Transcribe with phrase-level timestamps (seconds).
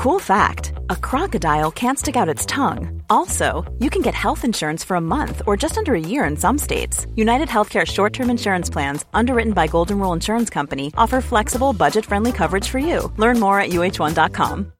[0.00, 3.02] Cool fact a crocodile can't stick out its tongue.
[3.10, 6.38] Also, you can get health insurance for a month or just under a year in
[6.38, 7.06] some states.
[7.16, 12.06] United Healthcare short term insurance plans, underwritten by Golden Rule Insurance Company, offer flexible, budget
[12.06, 13.12] friendly coverage for you.
[13.18, 14.72] Learn more at uh1.com.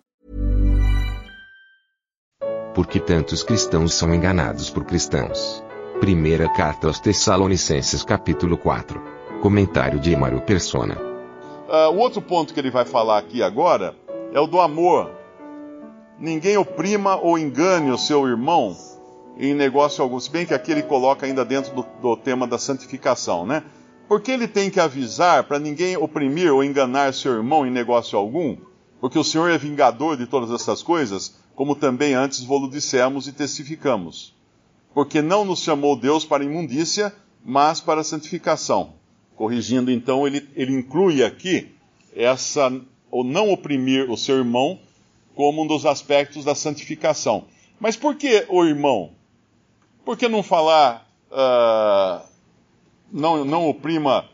[2.75, 5.63] Por que tantos cristãos são enganados por cristãos?
[6.01, 8.99] Primeira carta aos Tessalonicenses, capítulo 4.
[9.43, 10.97] Comentário de Emaro Persona.
[11.69, 13.95] Uh, o outro ponto que ele vai falar aqui agora
[14.33, 15.11] é o do amor.
[16.19, 18.77] Ninguém oprima ou engane o seu irmão
[19.37, 20.21] em negócio algum.
[20.21, 23.63] Se bem que aqui ele coloca ainda dentro do, do tema da santificação, né?
[24.07, 28.57] Porque ele tem que avisar para ninguém oprimir ou enganar seu irmão em negócio algum?
[29.01, 33.33] Porque o Senhor é vingador de todas essas coisas, como também antes vos dissemos e
[33.33, 34.35] testificamos.
[34.93, 38.95] Porque não nos chamou Deus para imundícia, mas para santificação.
[39.37, 41.73] Corrigindo, então, ele, ele inclui aqui
[42.15, 42.71] essa,
[43.11, 44.79] ou não oprimir o seu irmão
[45.35, 47.45] como um dos aspectos da santificação.
[47.79, 49.13] Mas por que o irmão?
[50.05, 52.27] Por que não falar, uh,
[53.11, 54.29] não, não oprima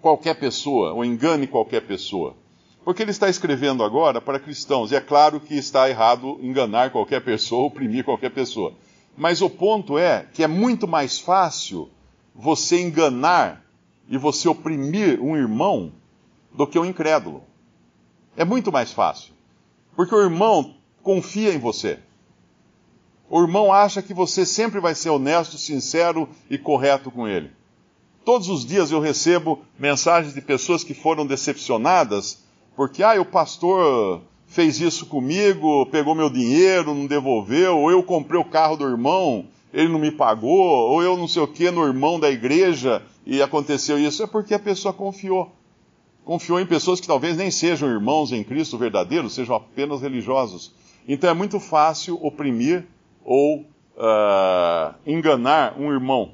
[0.00, 2.36] qualquer pessoa, ou engane qualquer pessoa?
[2.84, 7.22] Porque ele está escrevendo agora para cristãos, e é claro que está errado enganar qualquer
[7.22, 8.72] pessoa, oprimir qualquer pessoa.
[9.16, 11.90] Mas o ponto é que é muito mais fácil
[12.34, 13.62] você enganar
[14.08, 15.92] e você oprimir um irmão
[16.52, 17.44] do que um incrédulo.
[18.36, 19.32] É muito mais fácil.
[19.94, 21.98] Porque o irmão confia em você.
[23.28, 27.50] O irmão acha que você sempre vai ser honesto, sincero e correto com ele.
[28.24, 32.42] Todos os dias eu recebo mensagens de pessoas que foram decepcionadas
[32.74, 38.40] porque, ah, o pastor fez isso comigo, pegou meu dinheiro, não devolveu, ou eu comprei
[38.40, 41.86] o carro do irmão, ele não me pagou, ou eu não sei o que no
[41.86, 44.22] irmão da igreja e aconteceu isso.
[44.22, 45.50] É porque a pessoa confiou
[46.24, 50.72] confiou em pessoas que talvez nem sejam irmãos em Cristo verdadeiros, sejam apenas religiosos.
[51.06, 52.86] Então é muito fácil oprimir
[53.24, 56.32] ou uh, enganar um irmão.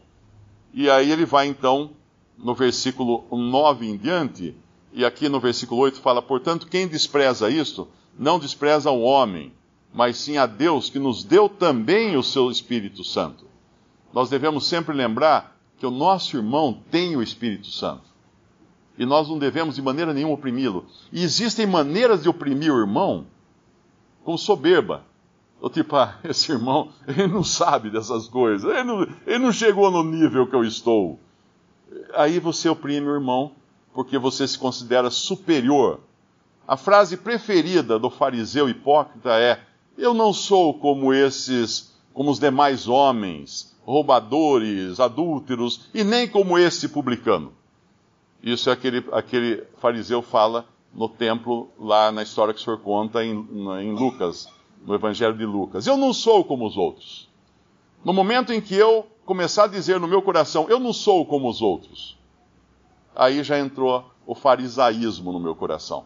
[0.74, 1.90] E aí ele vai então
[2.36, 4.54] no versículo 9 em diante,
[4.92, 9.52] e aqui no versículo 8 fala: Portanto, quem despreza isto, não despreza o homem,
[9.92, 13.46] mas sim a Deus, que nos deu também o seu Espírito Santo.
[14.12, 18.08] Nós devemos sempre lembrar que o nosso irmão tem o Espírito Santo
[18.98, 20.84] e nós não devemos de maneira nenhuma oprimi-lo.
[21.12, 23.26] E existem maneiras de oprimir o irmão
[24.24, 25.04] com soberba.
[25.60, 29.90] O tipo, ah, esse irmão, ele não sabe dessas coisas, ele não, ele não chegou
[29.90, 31.18] no nível que eu estou.
[32.14, 33.52] Aí você oprime o irmão
[33.94, 36.00] porque você se considera superior.
[36.66, 39.60] A frase preferida do fariseu hipócrita é:
[39.96, 46.88] Eu não sou como esses, como os demais homens, roubadores, adúlteros, e nem como esse
[46.88, 47.52] publicano.
[48.42, 53.24] Isso é aquele, aquele fariseu fala no templo, lá na história que o senhor conta
[53.24, 54.48] em, em Lucas,
[54.84, 55.86] no Evangelho de Lucas.
[55.86, 57.28] Eu não sou como os outros.
[58.04, 61.48] No momento em que eu começar a dizer no meu coração, eu não sou como
[61.48, 62.16] os outros,
[63.14, 66.04] aí já entrou o farisaísmo no meu coração.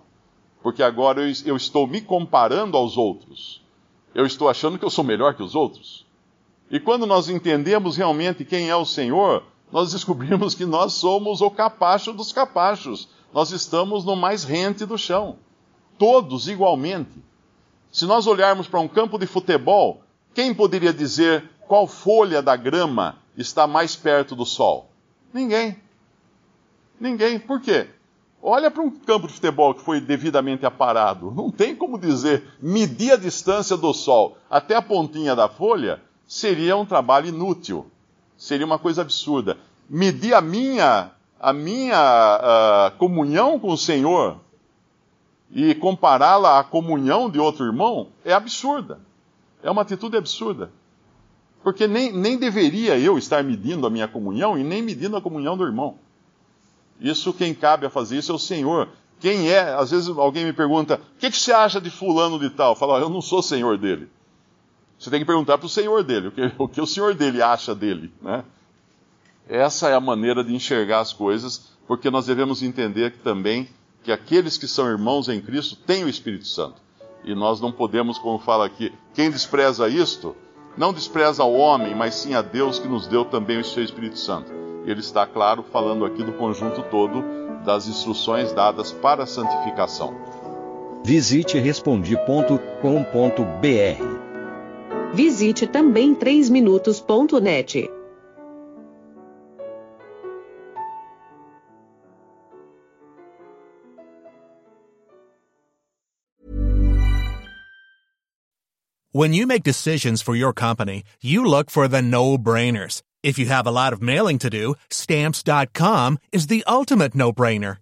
[0.63, 3.63] Porque agora eu, eu estou me comparando aos outros.
[4.15, 6.07] Eu estou achando que eu sou melhor que os outros.
[6.71, 11.51] E quando nós entendemos realmente quem é o Senhor, nós descobrimos que nós somos o
[11.51, 13.09] capacho dos capachos.
[13.33, 15.37] Nós estamos no mais rente do chão.
[15.99, 17.11] Todos igualmente.
[17.91, 20.03] Se nós olharmos para um campo de futebol,
[20.35, 24.91] quem poderia dizer qual folha da grama está mais perto do sol?
[25.33, 25.77] Ninguém.
[27.01, 27.39] Ninguém.
[27.39, 27.89] Por quê?
[28.43, 31.31] Olha para um campo de futebol que foi devidamente aparado.
[31.31, 36.77] Não tem como dizer medir a distância do sol até a pontinha da folha seria
[36.77, 37.87] um trabalho inútil
[38.43, 39.57] seria uma coisa absurda.
[39.89, 44.41] Medir a minha, a minha uh, comunhão com o Senhor
[45.49, 48.99] e compará-la à comunhão de outro irmão é absurda.
[49.63, 50.73] É uma atitude absurda.
[51.63, 55.57] Porque nem, nem deveria eu estar medindo a minha comunhão e nem medindo a comunhão
[55.57, 55.99] do irmão.
[57.01, 58.89] Isso, quem cabe a fazer isso é o Senhor.
[59.21, 59.73] Quem é?
[59.73, 62.75] Às vezes alguém me pergunta: o que, que você acha de fulano de tal?
[62.75, 64.09] Falo: eu não sou senhor dele.
[65.03, 67.43] Você tem que perguntar para o senhor dele, o que, o que o senhor dele
[67.43, 68.13] acha dele.
[68.23, 68.45] Né?
[69.49, 73.69] Essa é a maneira de enxergar as coisas, porque nós devemos entender que também
[74.05, 76.77] que aqueles que são irmãos em Cristo têm o Espírito Santo.
[77.25, 80.37] E nós não podemos, como fala aqui, quem despreza isto,
[80.79, 84.21] não despreza o homem, mas sim a Deus que nos deu também o seu Espírito
[84.21, 84.53] Santo.
[84.87, 87.25] Ele está, claro, falando aqui do conjunto todo
[87.65, 90.15] das instruções dadas para a santificação.
[91.05, 94.32] Visite respondi.com.br
[95.15, 97.91] Visite também 3minutos.net.
[109.15, 113.03] When you make decisions for your company, you look for the no-brainers.
[113.23, 117.82] If you have a lot of mailing to do, stamps.com is the ultimate no-brainer.